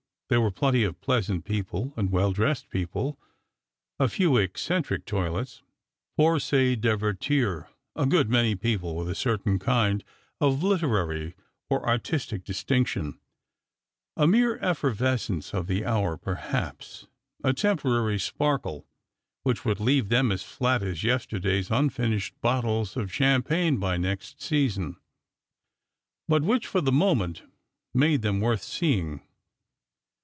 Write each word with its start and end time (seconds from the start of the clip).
There 0.29 0.39
were 0.39 0.49
plenty 0.49 0.85
of 0.85 1.01
pleasant 1.01 1.43
people 1.43 1.93
and 1.97 2.09
well 2.09 2.31
dressed 2.31 2.69
people, 2.69 3.19
a 3.99 4.07
few 4.07 4.37
eccentric 4.37 5.03
toilets, 5.05 5.61
'pour 6.15 6.39
se 6.39 6.77
divertir, 6.77 7.67
a 7.97 8.05
good 8.05 8.29
many 8.29 8.55
people 8.55 8.95
with 8.95 9.09
a 9.09 9.13
certain 9.13 9.59
kind 9.59 10.05
of 10.39 10.63
literary 10.63 11.35
or 11.69 11.85
artistic 11.85 12.45
distinc 12.45 12.87
tion, 12.87 13.19
a 14.15 14.25
mere 14.25 14.55
effervescence 14.59 15.53
of 15.53 15.67
the 15.67 15.83
hour 15.83 16.15
perhaps,— 16.15 17.07
a 17.43 17.51
temporary 17.51 18.17
sparkle, 18.17 18.87
which 19.43 19.65
would 19.65 19.81
leave 19.81 20.07
them 20.07 20.31
as 20.31 20.43
flat 20.43 20.81
as 20.81 21.03
yesterday's 21.03 21.69
un 21.69 21.89
finished 21.89 22.39
bottles 22.39 22.95
of 22.95 23.11
champagne 23.11 23.75
by 23.79 23.97
next 23.97 24.41
season, 24.41 24.95
but 26.29 26.41
which 26.41 26.67
for 26.67 26.79
the 26.79 26.89
moment 26.89 27.43
made 27.93 28.21
them 28.21 28.39
worth 28.39 28.63
seeing. 28.63 29.19